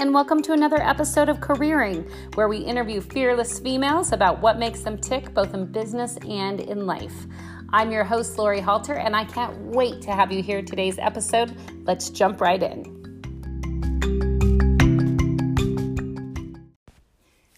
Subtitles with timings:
[0.00, 4.80] and welcome to another episode of Careering, where we interview fearless females about what makes
[4.80, 7.12] them tick both in business and in life.
[7.74, 11.54] I'm your host, Lori Halter, and I can't wait to have you hear today's episode.
[11.84, 12.82] Let's jump right in.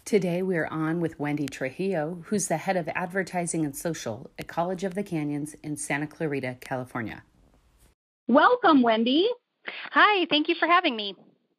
[0.05, 4.83] Today we're on with Wendy Trujillo, who's the head of advertising and social at College
[4.83, 7.23] of the Canyons in Santa Clarita, California.
[8.27, 9.31] Welcome, Wendy.
[9.93, 11.15] Hi, thank you for having me.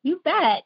[0.06, 0.64] You bet.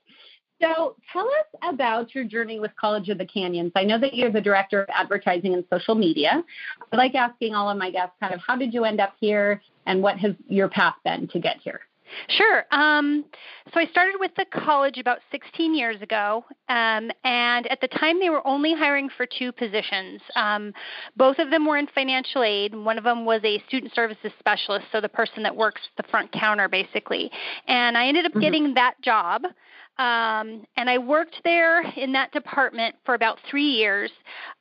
[0.62, 3.72] So tell us about your journey with College of the Canyons.
[3.76, 6.44] I know that you're the director of advertising and social media.
[6.92, 9.62] I like asking all of my guests kind of how did you end up here
[9.86, 11.82] and what has your path been to get here?
[12.30, 12.66] Sure.
[12.72, 13.26] Um,
[13.74, 18.20] so I started with the college about 16 years ago, um, and at the time
[18.20, 20.22] they were only hiring for two positions.
[20.36, 20.74] Um,
[21.16, 22.74] both of them were in financial aid.
[22.74, 26.32] One of them was a student services specialist, so the person that works the front
[26.32, 27.32] counter basically.
[27.68, 28.42] And I ended up mm-hmm.
[28.42, 29.44] getting that job.
[30.00, 34.12] Um, and I worked there in that department for about three years.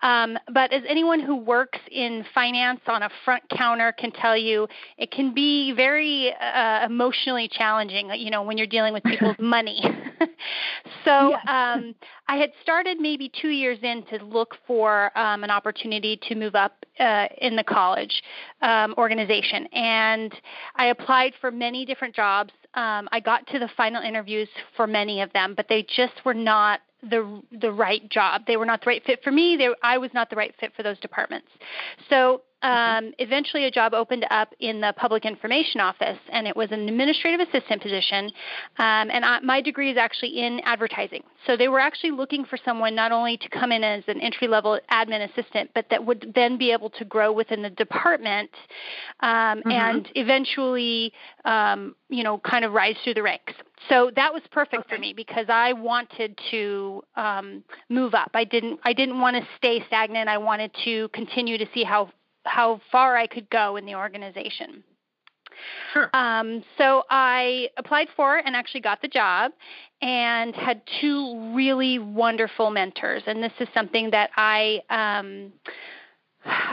[0.03, 4.67] Um, but as anyone who works in finance on a front counter can tell you,
[4.97, 9.83] it can be very uh, emotionally challenging, you know, when you're dealing with people's money.
[11.05, 11.95] so um,
[12.29, 16.55] I had started maybe two years in to look for um, an opportunity to move
[16.55, 18.23] up uh, in the college
[18.63, 19.67] um, organization.
[19.73, 20.35] And
[20.77, 22.53] I applied for many different jobs.
[22.77, 26.35] Um, I got to the final interviews for many of them, but they just were
[26.35, 28.43] not the the right job.
[28.47, 29.57] They were not the right fit for me.
[29.57, 31.49] They, I was not the right fit for those departments.
[32.11, 36.73] So um, eventually a job opened up in the public information office, and it was
[36.73, 38.25] an administrative assistant position.
[38.79, 41.23] Um, and I, my degree is actually in advertising.
[41.47, 44.49] So they were actually looking for someone not only to come in as an entry
[44.49, 48.51] level admin assistant, but that would then be able to grow within the department
[49.21, 49.71] um, mm-hmm.
[49.71, 51.13] and eventually,
[51.45, 53.53] um, you know, kind of rise through the ranks.
[53.89, 54.97] So that was perfect okay.
[54.97, 58.31] for me because I wanted to um, move up.
[58.35, 58.81] I didn't.
[58.83, 60.29] I didn't want to stay stagnant.
[60.29, 62.11] I wanted to continue to see how
[62.47, 64.83] how far I could go in the organization.
[65.93, 66.11] Sure.
[66.13, 69.53] Um, so I applied for and actually got the job
[70.03, 73.23] and had two really wonderful mentors.
[73.27, 75.53] And this is something that I um,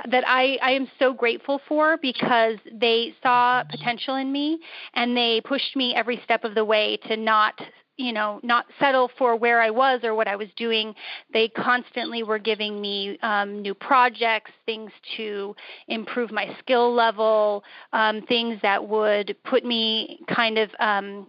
[0.10, 4.60] that I, I am so grateful for because they saw potential in me
[4.94, 7.60] and they pushed me every step of the way to not
[7.98, 10.94] you know not settle for where i was or what i was doing.
[11.34, 15.56] They constantly were giving me um, new projects things to
[15.88, 21.28] improve my skill level um, things that would put me kind of um,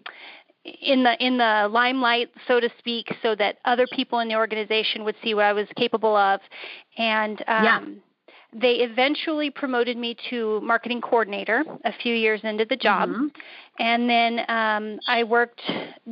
[0.65, 5.05] in the in the limelight, so to speak, so that other people in the organization
[5.05, 6.41] would see what I was capable of,
[6.97, 7.81] and um, yeah
[8.55, 13.09] they eventually promoted me to marketing coordinator a few years into the job.
[13.09, 13.27] Mm-hmm.
[13.81, 15.61] And then um, I worked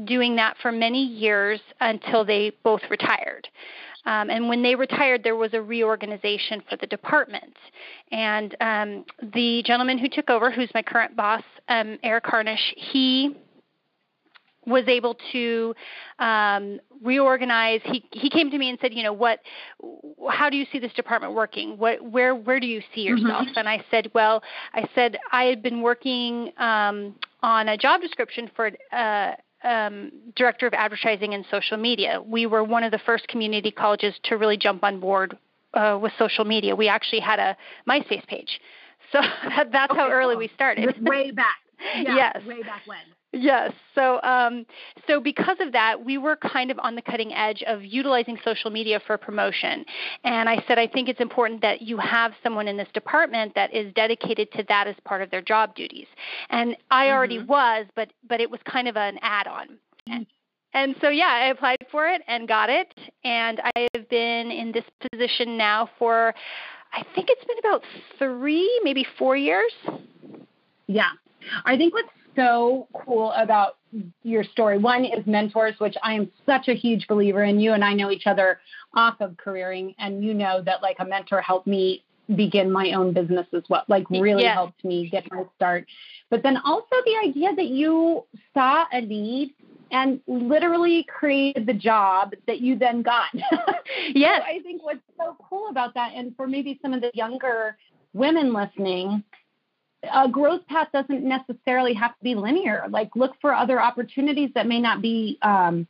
[0.04, 3.48] doing that for many years until they both retired.
[4.04, 7.56] Um, and when they retired, there was a reorganization for the department.
[8.10, 13.36] And um, the gentleman who took over, who's my current boss, um, Eric Harnish, he
[14.66, 15.74] was able to
[16.18, 17.80] um, reorganize.
[17.84, 19.40] He he came to me and said, you know, what,
[20.30, 21.78] how do you see this department working?
[21.78, 23.18] What where where do you see mm-hmm.
[23.18, 23.48] yourself?
[23.48, 23.58] Mm-hmm.
[23.58, 24.42] And I said, well,
[24.72, 28.70] I said I had been working um, on a job description for.
[28.92, 29.32] Uh,
[29.64, 32.20] um, director of advertising and social media.
[32.20, 35.38] We were one of the first community colleges to really jump on board
[35.72, 36.74] uh, with social media.
[36.74, 37.56] We actually had a
[37.88, 38.60] MySpace page,
[39.12, 40.40] so that, that's okay, how early cool.
[40.40, 40.96] we started.
[41.00, 41.58] way back.
[41.96, 42.46] Yeah, yes.
[42.46, 42.98] Way back when.
[43.34, 43.72] Yes.
[43.94, 44.66] So, um,
[45.06, 48.70] so because of that, we were kind of on the cutting edge of utilizing social
[48.70, 49.86] media for promotion.
[50.22, 53.74] And I said, I think it's important that you have someone in this department that
[53.74, 56.06] is dedicated to that as part of their job duties.
[56.50, 57.14] And I mm-hmm.
[57.14, 59.78] already was, but but it was kind of an add-on.
[60.06, 60.26] And,
[60.74, 62.92] and so, yeah, I applied for it and got it.
[63.24, 66.34] And I have been in this position now for,
[66.92, 67.82] I think it's been about
[68.18, 69.72] three, maybe four years.
[70.86, 71.10] Yeah.
[71.64, 73.76] I think what's so cool about
[74.22, 74.78] your story.
[74.78, 77.60] One is mentors, which I am such a huge believer in.
[77.60, 78.60] You and I know each other
[78.94, 83.12] off of careering, and you know that like a mentor helped me begin my own
[83.12, 83.84] business as well.
[83.88, 84.54] Like really yes.
[84.54, 85.86] helped me get my start.
[86.30, 88.24] But then also the idea that you
[88.54, 89.54] saw a need
[89.90, 93.28] and literally created the job that you then got.
[94.14, 94.42] yes.
[94.42, 97.76] So I think what's so cool about that, and for maybe some of the younger
[98.14, 99.22] women listening,
[100.12, 102.86] a growth path doesn't necessarily have to be linear.
[102.90, 105.86] Like look for other opportunities that may not be um,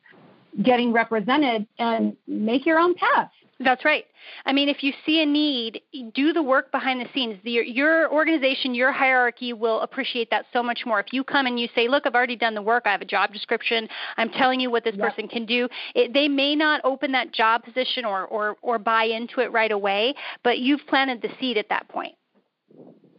[0.63, 3.31] getting represented and make your own path.
[3.61, 4.05] That's right.
[4.45, 5.83] I mean, if you see a need,
[6.15, 7.39] do the work behind the scenes.
[7.45, 11.01] The, your organization, your hierarchy will appreciate that so much more.
[11.01, 12.85] If you come and you say, "Look, I've already done the work.
[12.87, 13.89] I have a job description.
[14.17, 15.09] I'm telling you what this yep.
[15.09, 19.05] person can do," it, they may not open that job position or, or or buy
[19.05, 22.15] into it right away, but you've planted the seed at that point.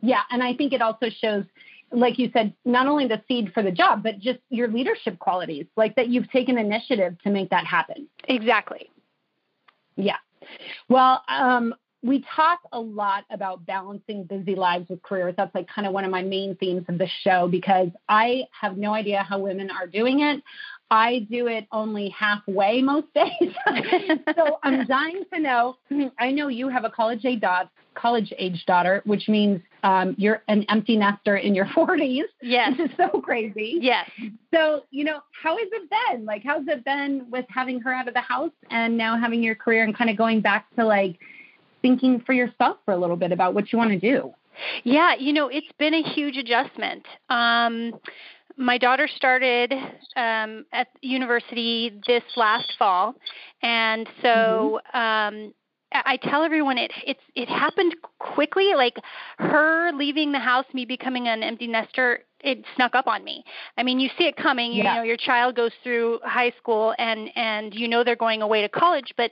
[0.03, 1.45] Yeah, and I think it also shows
[1.93, 5.67] like you said, not only the seed for the job, but just your leadership qualities,
[5.75, 8.07] like that you've taken initiative to make that happen.
[8.27, 8.89] Exactly.
[9.95, 10.17] Yeah.
[10.89, 15.33] Well, um, we talk a lot about balancing busy lives with careers.
[15.37, 18.77] That's like kind of one of my main themes of the show because I have
[18.77, 20.43] no idea how women are doing it.
[20.91, 23.53] I do it only halfway most days.
[24.35, 25.77] so I'm dying to know.
[26.19, 30.43] I know you have a college age daughter, college age daughter, which means um, you're
[30.49, 32.23] an empty nester in your 40s.
[32.41, 32.77] Yes.
[32.77, 33.77] Which is so crazy.
[33.79, 34.09] Yes.
[34.53, 36.25] So, you know, how has it been?
[36.25, 39.55] Like, how's it been with having her out of the house and now having your
[39.55, 41.17] career and kind of going back to like
[41.83, 44.33] thinking for yourself for a little bit about what you want to do?
[44.83, 47.05] Yeah, you know, it's been a huge adjustment.
[47.29, 47.93] Um,
[48.57, 49.73] my daughter started
[50.15, 53.15] um, at university this last fall,
[53.61, 54.97] and so mm-hmm.
[54.97, 55.53] um,
[55.91, 58.73] I tell everyone it it's it happened quickly.
[58.75, 58.97] Like
[59.39, 63.43] her leaving the house, me becoming an empty nester, it snuck up on me.
[63.77, 64.71] I mean, you see it coming.
[64.71, 64.95] You yeah.
[64.95, 68.69] know, your child goes through high school, and and you know they're going away to
[68.69, 69.31] college, but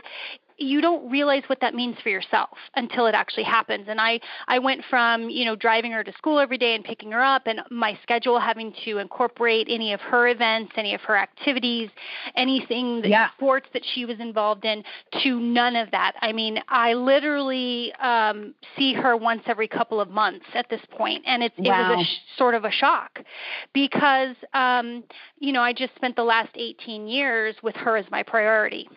[0.62, 3.86] you don't realize what that means for yourself until it actually happens.
[3.88, 7.12] And I, I went from, you know, driving her to school every day and picking
[7.12, 11.18] her up and my schedule having to incorporate any of her events, any of her
[11.18, 11.90] activities,
[12.36, 13.30] anything, that, yeah.
[13.38, 14.84] sports that she was involved in
[15.24, 16.14] to none of that.
[16.22, 21.24] I mean, I literally um, see her once every couple of months at this point,
[21.26, 21.94] and it's, wow.
[21.94, 23.20] it was a sh- sort of a shock
[23.74, 25.04] because, um,
[25.40, 28.88] you know, I just spent the last 18 years with her as my priority.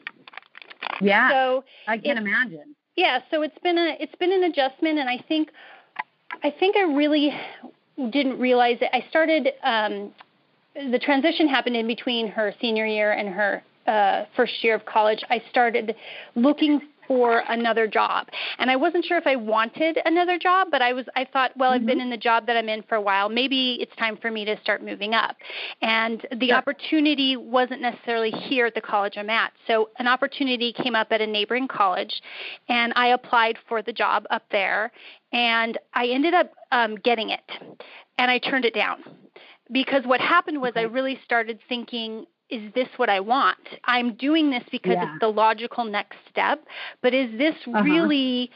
[1.01, 1.31] Yeah.
[1.31, 2.75] So I can imagine.
[2.97, 5.51] Yeah, so it's been a it's been an adjustment, and I think
[6.43, 7.33] I think I really
[8.11, 8.91] didn't realize it.
[8.93, 10.13] I started um,
[10.75, 15.23] the transition happened in between her senior year and her uh, first year of college.
[15.31, 15.95] I started
[16.35, 18.29] looking for another job.
[18.59, 21.71] And I wasn't sure if I wanted another job, but I was I thought, well,
[21.71, 21.83] mm-hmm.
[21.83, 22.05] I've been mm-hmm.
[22.05, 23.29] in the job that I'm in for a while.
[23.29, 25.37] Maybe it's time for me to start moving up.
[25.83, 26.57] And the sure.
[26.57, 29.53] opportunity wasn't necessarily here at the college I'm at.
[29.67, 32.23] So an opportunity came up at a neighboring college
[32.69, 34.93] and I applied for the job up there
[35.33, 37.41] and I ended up um, getting it.
[38.17, 39.03] And I turned it down
[39.73, 40.73] because what happened was.
[40.77, 43.59] I really started thinking is this what I want?
[43.85, 45.13] I'm doing this because yeah.
[45.13, 46.65] it's the logical next step,
[47.03, 47.83] but is this uh-huh.
[47.83, 48.51] really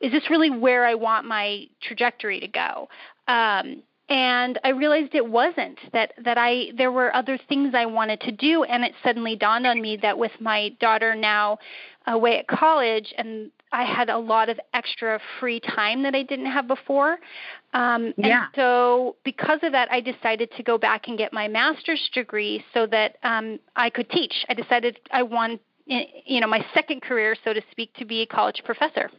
[0.00, 2.88] is this really where I want my trajectory to go?
[3.28, 8.20] Um, and I realized it wasn't that that I there were other things I wanted
[8.22, 11.58] to do, and it suddenly dawned on me that with my daughter now
[12.06, 16.46] away at college and I had a lot of extra free time that I didn't
[16.46, 17.18] have before.
[17.72, 18.44] Um, yeah.
[18.44, 22.64] And so, because of that, I decided to go back and get my master's degree
[22.74, 24.44] so that um, I could teach.
[24.48, 28.26] I decided I want, you know, my second career, so to speak, to be a
[28.26, 29.10] college professor.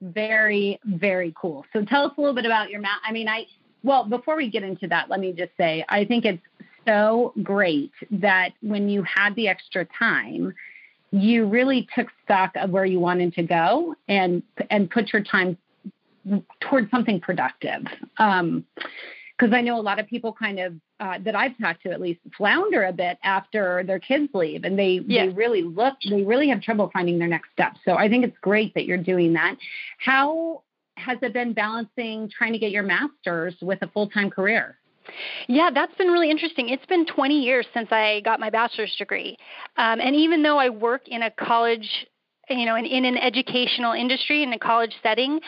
[0.00, 1.64] Very, very cool.
[1.72, 3.00] So, tell us a little bit about your math.
[3.06, 3.46] I mean, I,
[3.84, 6.42] well, before we get into that, let me just say, I think it's
[6.86, 10.54] so great that when you had the extra time,
[11.12, 15.56] you really took stock of where you wanted to go and and put your time
[16.60, 17.86] towards something productive.
[18.18, 18.64] Um,
[19.38, 22.00] because I know a lot of people kind of uh, that I've talked to at
[22.00, 25.26] least flounder a bit after their kids leave, and they yeah.
[25.26, 27.74] they really look they really have trouble finding their next step.
[27.84, 29.56] So I think it's great that you're doing that.
[29.98, 30.64] How
[30.96, 34.76] has it been balancing trying to get your master's with a full time career?
[35.46, 36.68] Yeah, that's been really interesting.
[36.68, 39.36] It's been 20 years since I got my bachelor's degree.
[39.76, 42.06] Um, and even though I work in a college,
[42.50, 45.40] you know, in, in an educational industry, in a college setting,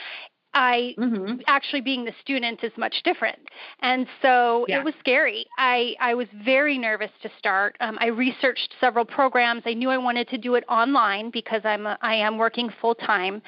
[0.53, 1.41] I mm-hmm.
[1.47, 3.39] actually being the student is much different.
[3.81, 4.81] And so yeah.
[4.81, 5.47] it was scary.
[5.59, 7.77] I, I was very nervous to start.
[7.81, 9.63] Um, I researched several programs.
[9.65, 12.95] I knew I wanted to do it online because I'm a, I am working full
[12.97, 13.43] time.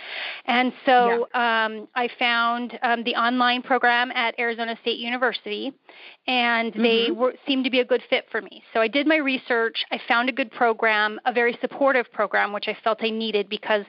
[0.46, 1.66] And so yeah.
[1.66, 5.72] um, I found um, the online program at Arizona State University
[6.28, 6.82] and mm-hmm.
[6.82, 8.62] they were, seemed to be a good fit for me.
[8.72, 9.84] So I did my research.
[9.90, 13.84] I found a good program, a very supportive program, which I felt I needed because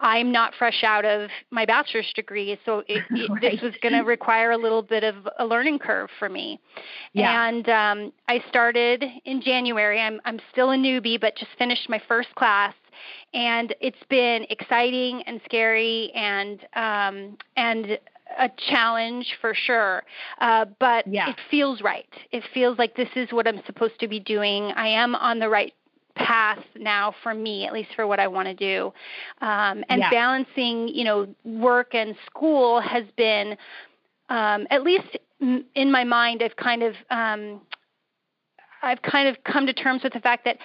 [0.00, 2.55] I'm not fresh out of my bachelor's degree.
[2.64, 3.40] So it, it, right.
[3.40, 6.60] this was going to require a little bit of a learning curve for me.
[7.12, 7.48] Yeah.
[7.48, 10.00] And um, I started in January.
[10.00, 12.74] I'm, I'm still a newbie, but just finished my first class
[13.34, 17.98] and it's been exciting and scary and um, and
[18.38, 20.02] a challenge for sure,
[20.40, 21.30] uh, but yeah.
[21.30, 22.08] it feels right.
[22.32, 24.64] It feels like this is what I'm supposed to be doing.
[24.72, 25.72] I am on the right
[26.16, 28.92] path now for me, at least for what I want to do.
[29.40, 30.10] Um, and yeah.
[30.10, 33.56] balancing, you know, work and school has been,
[34.28, 35.06] um, at least
[35.40, 37.60] in my mind, I've kind of, um,
[38.82, 40.58] I've kind of come to terms with the fact that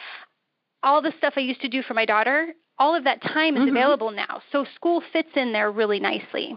[0.84, 3.62] all the stuff I used to do for my daughter, all of that time is
[3.62, 3.75] mm-hmm.
[3.75, 4.41] available now.
[4.51, 6.55] So school fits in there really nicely.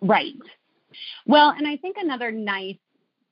[0.00, 0.34] Right.
[1.26, 2.76] Well, and I think another nice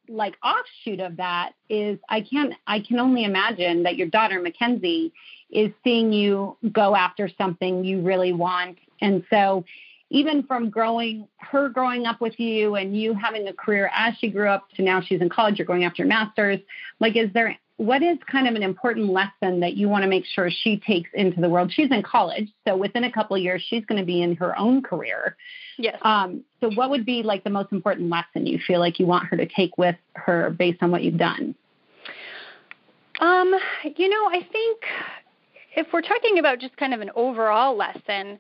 [0.09, 5.13] like offshoot of that is I can't I can only imagine that your daughter Mackenzie
[5.51, 8.79] is seeing you go after something you really want.
[9.01, 9.65] And so
[10.11, 14.29] even from growing her growing up with you and you having a career as she
[14.29, 16.61] grew up to now she's in college, you're going after master's,
[17.01, 20.25] like is there what is kind of an important lesson that you want to make
[20.25, 21.73] sure she takes into the world?
[21.73, 24.57] She's in college, so within a couple of years, she's going to be in her
[24.59, 25.37] own career.
[25.77, 25.99] Yes.
[26.03, 29.27] Um, so, what would be like the most important lesson you feel like you want
[29.27, 31.57] her to take with her based on what you've done?
[33.21, 33.55] Um,
[33.97, 34.83] you know, I think
[35.77, 38.39] if we're talking about just kind of an overall lesson,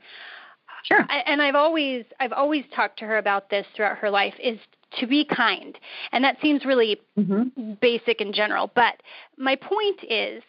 [0.84, 1.06] sure.
[1.26, 4.58] and I've always I've always talked to her about this throughout her life is
[5.00, 5.78] to be kind.
[6.12, 7.74] And that seems really mm-hmm.
[7.80, 8.70] basic in general.
[8.74, 9.02] But
[9.36, 10.42] my point is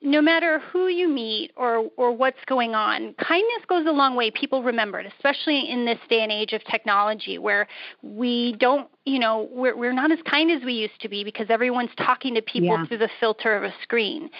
[0.00, 4.30] no matter who you meet or or what's going on, kindness goes a long way.
[4.30, 7.66] People remember it, especially in this day and age of technology where
[8.02, 11.46] we don't, you know, we're we're not as kind as we used to be because
[11.50, 12.86] everyone's talking to people yeah.
[12.86, 14.30] through the filter of a screen.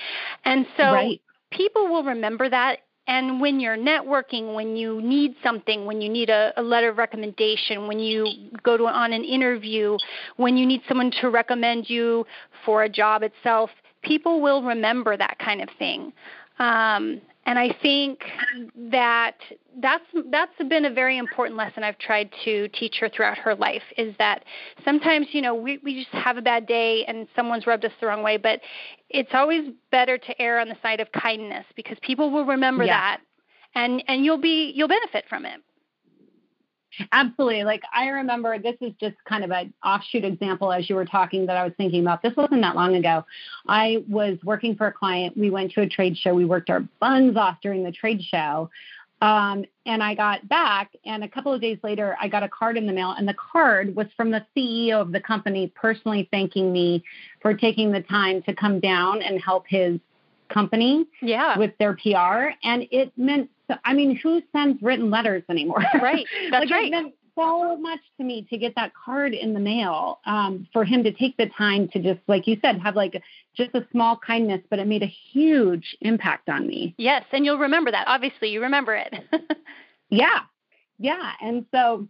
[0.44, 1.20] And so right.
[1.50, 6.28] people will remember that and when you're networking, when you need something, when you need
[6.28, 8.26] a, a letter of recommendation, when you
[8.62, 9.96] go to on an interview,
[10.36, 12.26] when you need someone to recommend you
[12.66, 13.70] for a job itself,
[14.02, 16.12] people will remember that kind of thing.
[16.58, 18.20] Um, and I think
[18.90, 19.36] that
[19.80, 23.82] that's that's been a very important lesson I've tried to teach her throughout her life
[23.96, 24.44] is that
[24.84, 28.06] sometimes you know we we just have a bad day and someone's rubbed us the
[28.06, 28.60] wrong way, but
[29.08, 32.98] it's always better to err on the side of kindness because people will remember yeah.
[32.98, 33.20] that
[33.74, 35.62] and and you'll be you'll benefit from it.
[37.12, 37.64] Absolutely.
[37.64, 41.46] Like I remember this is just kind of an offshoot example as you were talking
[41.46, 42.22] that I was thinking about.
[42.22, 43.24] This wasn't that long ago.
[43.66, 45.36] I was working for a client.
[45.36, 46.34] We went to a trade show.
[46.34, 48.70] We worked our buns off during the trade show.
[49.20, 52.76] Um, and I got back, and a couple of days later, I got a card
[52.76, 56.72] in the mail, and the card was from the CEO of the company personally thanking
[56.72, 57.02] me
[57.42, 59.98] for taking the time to come down and help his
[60.48, 61.58] company yeah.
[61.58, 62.54] with their PR.
[62.62, 65.84] And it meant so, I mean, who sends written letters anymore?
[66.02, 66.26] Right.
[66.50, 66.86] That's like, right.
[66.86, 70.20] It meant so much to me to get that card in the mail.
[70.26, 73.20] Um, for him to take the time to just, like you said, have like
[73.56, 76.94] just a small kindness, but it made a huge impact on me.
[76.98, 78.06] Yes, and you'll remember that.
[78.08, 79.14] Obviously, you remember it.
[80.10, 80.40] yeah,
[80.98, 82.08] yeah, and so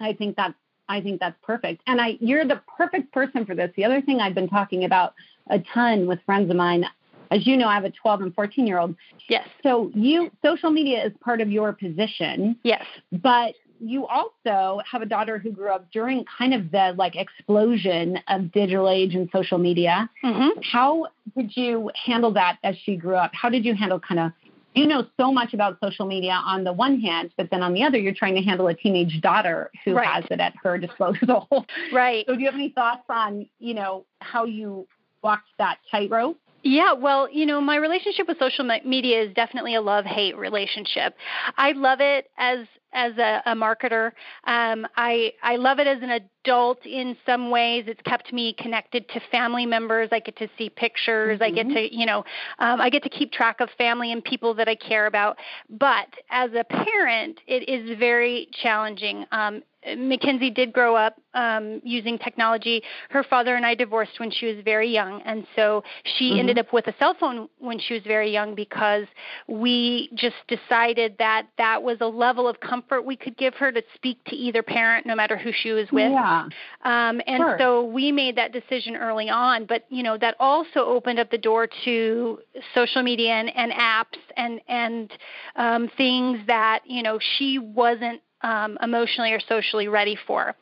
[0.00, 0.54] I think that's
[0.88, 1.82] I think that's perfect.
[1.86, 3.70] And I, you're the perfect person for this.
[3.76, 5.14] The other thing I've been talking about
[5.50, 6.86] a ton with friends of mine
[7.30, 8.94] as you know, I have a 12 and 14 year old.
[9.28, 9.46] Yes.
[9.62, 12.56] So you social media is part of your position.
[12.62, 12.84] Yes.
[13.12, 18.18] But you also have a daughter who grew up during kind of the like explosion
[18.28, 20.10] of digital age and social media.
[20.24, 20.60] Mm-hmm.
[20.62, 21.06] How
[21.36, 23.30] did you handle that as she grew up?
[23.34, 24.32] How did you handle kind of
[24.74, 27.82] you know so much about social media on the one hand, but then on the
[27.82, 30.06] other, you're trying to handle a teenage daughter who right.
[30.06, 31.66] has it at her disposal.
[31.92, 32.24] Right.
[32.28, 34.86] So, do you have any thoughts on, you know, how you
[35.22, 36.36] walked that tightrope?
[36.62, 41.14] Yeah, well, you know, my relationship with social media is definitely a love-hate relationship.
[41.56, 44.12] I love it as as a, a marketer.
[44.44, 47.84] Um, I I love it as an adult in some ways.
[47.86, 50.08] It's kept me connected to family members.
[50.12, 51.40] I get to see pictures.
[51.40, 51.42] Mm-hmm.
[51.42, 51.74] I get mm-hmm.
[51.74, 52.24] to you know
[52.58, 55.36] um, I get to keep track of family and people that I care about.
[55.68, 59.24] But as a parent, it is very challenging.
[59.32, 59.62] Um,
[59.96, 62.82] Mackenzie did grow up um, using technology.
[63.10, 66.40] Her father and I divorced when she was very young, and so she mm-hmm.
[66.40, 69.04] ended up with a cell phone when she was very young because
[69.46, 73.82] we just decided that that was a level of comfort we could give her to
[73.94, 76.10] speak to either parent, no matter who she was with.
[76.10, 76.48] Yeah.
[76.84, 77.56] Um, and sure.
[77.58, 81.38] so we made that decision early on, but you know that also opened up the
[81.38, 82.38] door to
[82.74, 85.12] social media and, and apps and and
[85.56, 90.54] um, things that you know she wasn't um, emotionally or socially ready for.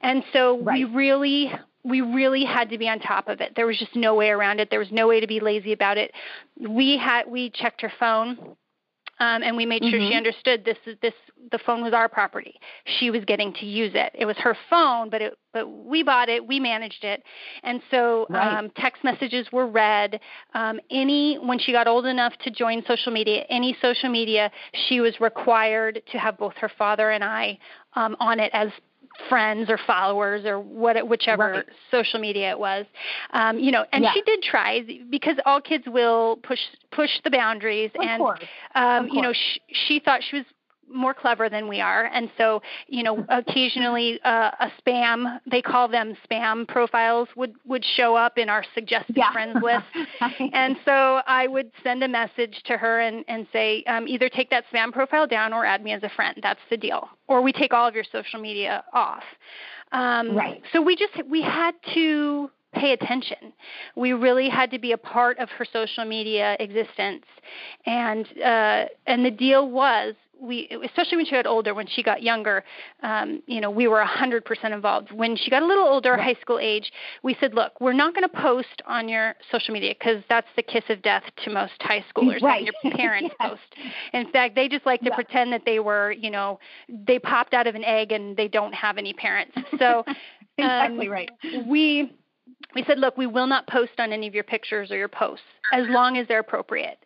[0.00, 0.78] And so right.
[0.78, 3.52] we really we really had to be on top of it.
[3.56, 4.68] There was just no way around it.
[4.70, 6.12] There was no way to be lazy about it.
[6.58, 8.56] We had we checked her phone
[9.20, 10.10] um, and we made sure mm-hmm.
[10.10, 11.12] she understood this is this
[11.52, 12.58] the phone was our property.
[12.98, 14.12] She was getting to use it.
[14.14, 17.22] It was her phone, but it but we bought it, we managed it,
[17.62, 18.58] and so right.
[18.58, 20.20] um, text messages were read.
[20.54, 24.50] Um, any when she got old enough to join social media, any social media,
[24.88, 27.58] she was required to have both her father and I
[27.94, 28.68] um, on it as
[29.28, 31.64] friends or followers or what whichever right.
[31.90, 32.86] social media it was
[33.32, 34.12] um, you know and yeah.
[34.12, 36.60] she did try because all kids will push
[36.90, 38.22] push the boundaries of and
[38.74, 40.44] um, you know she, she thought she was
[40.92, 42.04] more clever than we are.
[42.04, 47.84] And so you know occasionally uh, a spam they call them spam profiles would would
[47.96, 49.32] show up in our suggested yeah.
[49.32, 49.86] friends list.
[50.52, 54.50] And so i would send a message to her and and say um, either take
[54.50, 56.38] that spam profile down or add me as a friend.
[56.42, 57.08] That's the deal.
[57.28, 59.22] Or we take all of your social media off.
[59.92, 60.62] Um, right.
[60.72, 63.52] so we just we had to pay attention.
[63.96, 67.24] We really had to be a part of her social media existence,
[67.86, 72.22] and uh, and the deal was we especially when she got older when she got
[72.22, 72.64] younger
[73.02, 74.42] um, you know we were a 100%
[74.72, 76.90] involved when she got a little older high school age
[77.22, 80.62] we said look we're not going to post on your social media because that's the
[80.62, 82.64] kiss of death to most high schoolers right.
[82.64, 83.50] your parents yes.
[83.50, 85.14] post in fact they just like to yeah.
[85.14, 88.74] pretend that they were you know they popped out of an egg and they don't
[88.74, 90.04] have any parents so
[90.58, 91.30] exactly um, right
[91.66, 92.12] we
[92.74, 95.44] we said, look, we will not post on any of your pictures or your posts
[95.72, 96.98] as long as they're appropriate.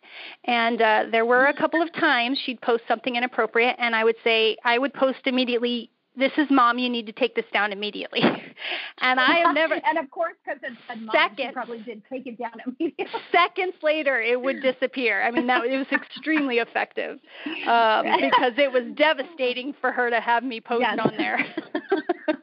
[0.45, 4.15] And uh, there were a couple of times she'd post something inappropriate, and I would
[4.23, 8.21] say, I would post immediately, this is mom, you need to take this down immediately.
[9.01, 9.75] and I have never.
[9.75, 13.05] and of course, because it said mom, seconds, she probably did take it down immediately.
[13.31, 15.21] seconds later, it would disappear.
[15.23, 17.19] I mean, that it was extremely effective
[17.67, 20.99] um, because it was devastating for her to have me post yes.
[21.03, 21.45] on there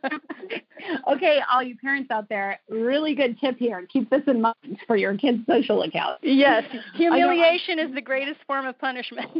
[1.08, 3.86] okay, all you parents out there, really good tip here.
[3.92, 6.18] Keep this in mind for your kids' social account.
[6.22, 9.30] Yes, humiliation is the greatest form of punishment.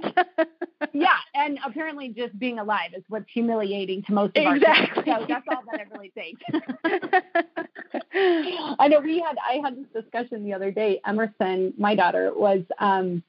[0.92, 5.12] yeah, and apparently just being alive is what's humiliating to most of exactly.
[5.14, 5.18] our kids.
[5.20, 6.42] So that's all that it really takes.
[8.78, 11.00] I know we had I had this discussion the other day.
[11.06, 13.22] Emerson, my daughter, was um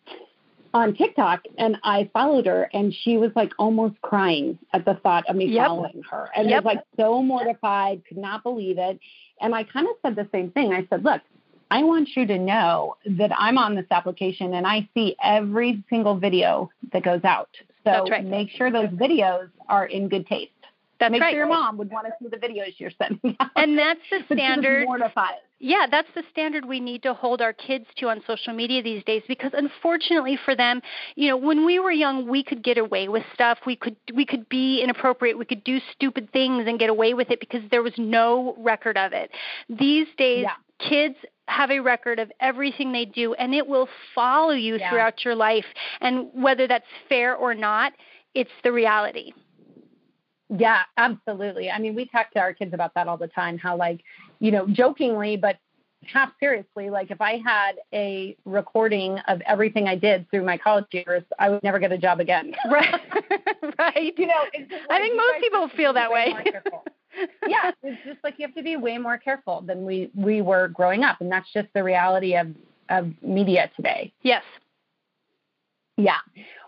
[0.73, 5.29] on TikTok and I followed her and she was like almost crying at the thought
[5.29, 5.67] of me yep.
[5.67, 6.63] following her and yep.
[6.63, 8.99] was like so mortified, could not believe it.
[9.39, 10.73] And I kind of said the same thing.
[10.73, 11.21] I said, look,
[11.69, 16.17] I want you to know that I'm on this application and I see every single
[16.17, 17.49] video that goes out.
[17.83, 18.23] So right.
[18.23, 20.51] make sure those videos are in good taste.
[20.99, 21.31] That's Make right.
[21.31, 23.51] sure your mom would want to see the videos you're sending out.
[23.55, 24.85] And that's the standard.
[24.85, 25.35] mortified.
[25.65, 29.01] Yeah, that's the standard we need to hold our kids to on social media these
[29.05, 30.81] days because unfortunately for them,
[31.15, 33.59] you know, when we were young, we could get away with stuff.
[33.65, 35.37] We could we could be inappropriate.
[35.37, 38.97] We could do stupid things and get away with it because there was no record
[38.97, 39.31] of it.
[39.69, 40.89] These days, yeah.
[40.89, 41.15] kids
[41.47, 44.89] have a record of everything they do and it will follow you yeah.
[44.89, 45.65] throughout your life
[46.01, 47.93] and whether that's fair or not,
[48.35, 49.31] it's the reality.
[50.55, 51.71] Yeah, absolutely.
[51.71, 54.01] I mean, we talk to our kids about that all the time, how like,
[54.39, 55.57] you know, jokingly, but
[56.05, 60.85] half seriously, like if I had a recording of everything I did through my college
[60.91, 62.53] years, I would never get a job again.
[62.69, 63.01] right.
[63.79, 64.13] right.
[64.17, 66.35] You know, like I think most people feel that way.
[67.47, 70.67] yeah, it's just like you have to be way more careful than we we were
[70.67, 72.47] growing up, and that's just the reality of
[72.89, 74.13] of media today.
[74.21, 74.43] Yes.
[75.95, 76.17] Yeah.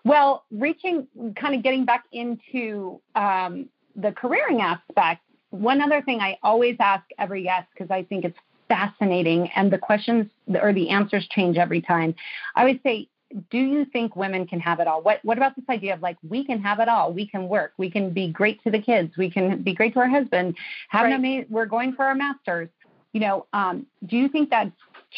[0.04, 6.38] Well, reaching, kind of getting back into um, the careering aspect, one other thing I
[6.44, 10.28] always ask every guest because I think it's fascinating and the questions
[10.62, 12.16] or the answers change every time.
[12.56, 13.10] I would say,
[13.50, 15.02] do you think women can have it all?
[15.02, 17.12] What what about this idea of like we can have it all?
[17.12, 20.00] We can work, we can be great to the kids, we can be great to
[20.00, 20.56] our husband,
[20.90, 21.14] have right.
[21.14, 22.70] an amazing, we're going for our masters.
[23.14, 24.72] You know, um, do you think that's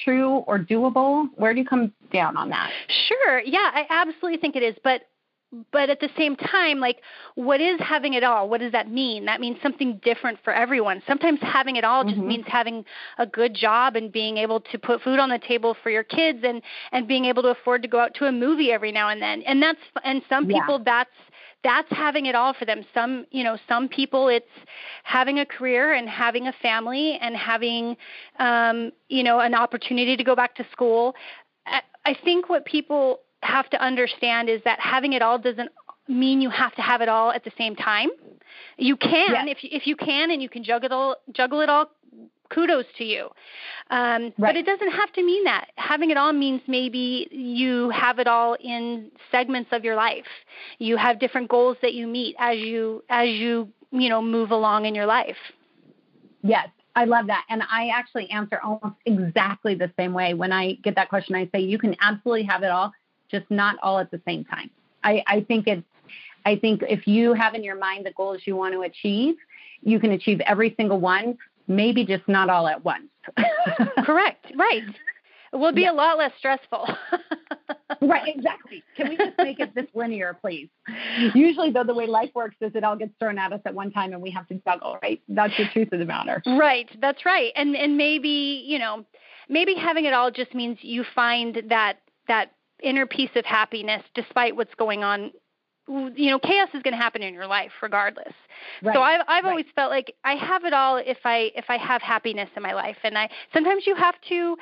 [0.03, 1.27] true or doable?
[1.35, 2.71] Where do you come down on that?
[3.07, 3.39] Sure.
[3.39, 4.75] Yeah, I absolutely think it is.
[4.83, 5.01] But
[5.71, 7.01] but at the same time like
[7.35, 8.49] what is having it all?
[8.49, 9.25] What does that mean?
[9.25, 11.01] That means something different for everyone.
[11.07, 12.27] Sometimes having it all just mm-hmm.
[12.27, 12.83] means having
[13.17, 16.39] a good job and being able to put food on the table for your kids
[16.43, 19.21] and and being able to afford to go out to a movie every now and
[19.21, 19.41] then.
[19.43, 20.59] And that's and some yeah.
[20.59, 21.09] people that's
[21.63, 22.83] that's having it all for them.
[22.93, 24.45] Some you know some people it's
[25.03, 27.95] having a career and having a family and having
[28.39, 31.15] um you know an opportunity to go back to school.
[32.05, 35.69] I think what people have to understand is that having it all doesn't
[36.07, 38.09] mean you have to have it all at the same time.
[38.77, 39.45] You can yes.
[39.49, 41.87] if you, if you can and you can juggle it all, juggle it all.
[42.49, 43.25] Kudos to you,
[43.89, 44.33] um, right.
[44.37, 45.67] but it doesn't have to mean that.
[45.75, 50.23] Having it all means maybe you have it all in segments of your life.
[50.79, 54.85] You have different goals that you meet as you as you you know move along
[54.85, 55.35] in your life.
[56.41, 57.43] Yes, I love that.
[57.49, 60.33] And I actually answer almost exactly the same way.
[60.33, 62.93] When I get that question, I say, you can absolutely have it all
[63.29, 64.69] just not all at the same time.
[65.03, 65.83] I, I think it's
[66.45, 69.35] I think if you have in your mind the goals you want to achieve,
[69.81, 71.37] you can achieve every single one,
[71.67, 73.09] maybe just not all at once.
[74.05, 74.45] Correct.
[74.55, 74.83] Right.
[75.53, 75.91] It will be yeah.
[75.91, 76.87] a lot less stressful.
[78.01, 78.83] right, exactly.
[78.95, 80.69] Can we just make it this linear, please?
[81.33, 83.91] Usually, though, the way life works is it all gets thrown at us at one
[83.91, 85.21] time and we have to juggle, right?
[85.29, 86.41] That's the truth of the matter.
[86.45, 87.51] Right, that's right.
[87.55, 89.05] And and maybe, you know,
[89.49, 92.51] maybe having it all just means you find that that
[92.83, 95.31] inner peace of happiness despite what's going on
[95.87, 98.33] you know chaos is going to happen in your life regardless
[98.83, 98.93] right.
[98.93, 99.49] so i've i've right.
[99.49, 102.73] always felt like i have it all if i if i have happiness in my
[102.73, 104.57] life and i sometimes you have to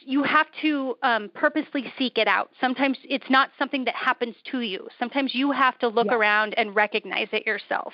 [0.00, 2.50] you have to um, purposely seek it out.
[2.60, 4.88] Sometimes it's not something that happens to you.
[4.98, 6.14] Sometimes you have to look yeah.
[6.14, 7.92] around and recognize it yourself.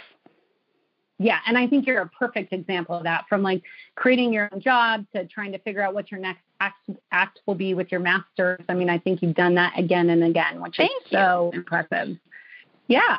[1.23, 3.63] Yeah, and I think you're a perfect example of that from like
[3.95, 6.79] creating your own job to trying to figure out what your next act,
[7.13, 8.61] act will be with your masters.
[8.71, 11.19] I mean, I think you've done that again and again, which Thank is you.
[11.19, 12.17] so impressive.
[12.87, 13.19] Yeah.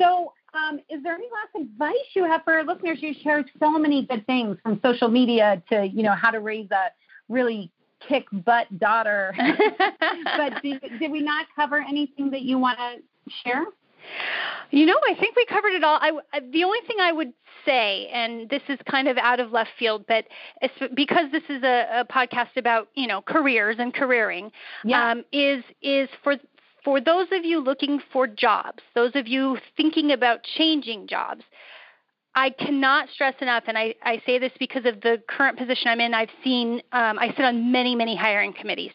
[0.00, 2.98] So, um, is there any last advice you have for our listeners?
[3.00, 6.72] You shared so many good things from social media to, you know, how to raise
[6.72, 6.90] a
[7.28, 9.32] really kick butt daughter.
[9.38, 13.64] but did, did we not cover anything that you want to share?
[14.70, 15.98] You know, I think we covered it all.
[16.00, 16.12] I,
[16.50, 17.32] the only thing I would
[17.64, 20.24] say, and this is kind of out of left field, but
[20.94, 24.50] because this is a, a podcast about you know careers and careering,
[24.84, 25.10] yeah.
[25.10, 26.36] um, is is for
[26.84, 31.42] for those of you looking for jobs, those of you thinking about changing jobs.
[32.34, 36.00] I cannot stress enough, and I, I say this because of the current position I'm
[36.00, 36.14] in.
[36.14, 38.92] I've seen, um, I sit on many, many hiring committees.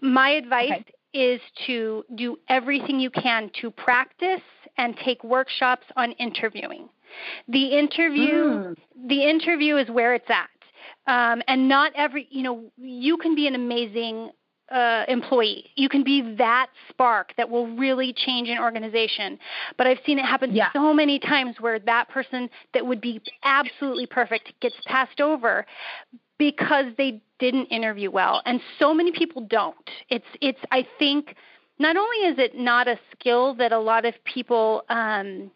[0.00, 4.40] My advice okay is to do everything you can to practice
[4.78, 6.88] and take workshops on interviewing.
[7.48, 8.76] The interview, mm.
[9.06, 10.48] the interview is where it's at.
[11.06, 14.30] Um, and not every, you know, you can be an amazing
[14.70, 15.70] uh, employee.
[15.76, 19.38] You can be that spark that will really change an organization.
[19.76, 20.72] But I've seen it happen yeah.
[20.72, 25.66] so many times where that person that would be absolutely perfect gets passed over
[26.50, 31.34] because they didn't interview well and so many people don't it's it's i think
[31.78, 35.50] not only is it not a skill that a lot of people um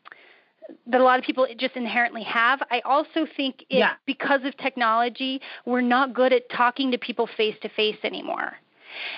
[0.86, 2.60] that a lot of people just inherently have.
[2.72, 3.92] I also think it, yeah.
[4.04, 8.56] because of technology, we're not good at talking to people face to face anymore.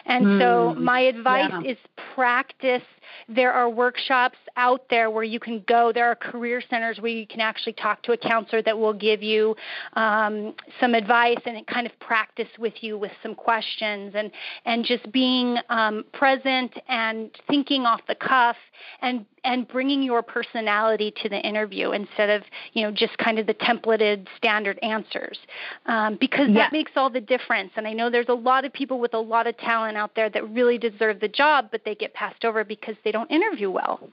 [0.07, 1.73] And mm, so my advice yeah.
[1.73, 1.79] is
[2.15, 2.83] practice.
[3.29, 5.93] There are workshops out there where you can go.
[5.93, 9.23] There are career centers where you can actually talk to a counselor that will give
[9.23, 9.57] you
[9.95, 14.31] um, some advice and kind of practice with you with some questions and
[14.65, 18.57] and just being um, present and thinking off the cuff
[19.03, 23.47] and and bringing your personality to the interview instead of you know just kind of
[23.47, 25.39] the templated standard answers
[25.87, 26.55] um, because yeah.
[26.55, 29.19] that makes all the difference and i know there's a lot of people with a
[29.19, 32.65] lot of talent out there that really deserve the job but they get passed over
[32.65, 34.09] because they don't interview well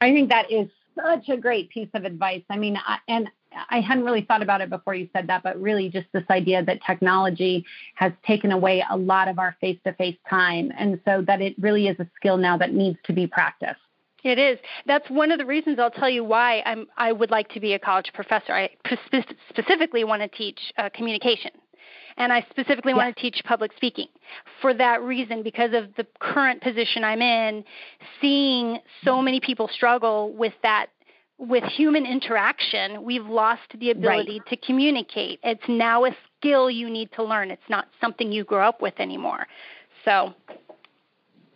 [0.00, 3.30] i think that is such a great piece of advice i mean I, and
[3.70, 6.64] I hadn't really thought about it before you said that, but really just this idea
[6.64, 7.64] that technology
[7.94, 10.72] has taken away a lot of our face to face time.
[10.76, 13.80] And so that it really is a skill now that needs to be practiced.
[14.24, 14.58] It is.
[14.86, 17.74] That's one of the reasons I'll tell you why I'm, I would like to be
[17.74, 18.54] a college professor.
[18.54, 18.70] I
[19.50, 21.50] specifically want to teach uh, communication.
[22.16, 24.06] And I specifically want to teach public speaking
[24.62, 27.64] for that reason, because of the current position I'm in,
[28.20, 30.86] seeing so many people struggle with that
[31.36, 34.48] with human interaction, we've lost the ability right.
[34.50, 35.40] to communicate.
[35.42, 37.50] It's now a skill you need to learn.
[37.50, 39.46] It's not something you grow up with anymore.
[40.04, 40.32] So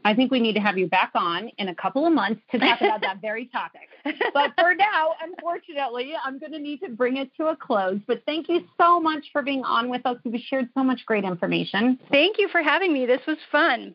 [0.08, 2.58] I think we need to have you back on in a couple of months to
[2.58, 3.88] talk about that very topic.
[4.32, 8.00] But for now, unfortunately, I'm going to need to bring it to a close.
[8.06, 10.16] But thank you so much for being on with us.
[10.24, 11.98] You've shared so much great information.
[12.10, 13.04] Thank you for having me.
[13.04, 13.94] This was fun.